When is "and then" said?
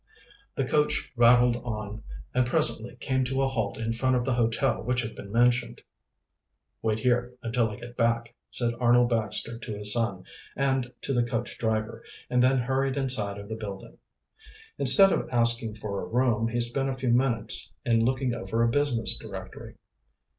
12.31-12.57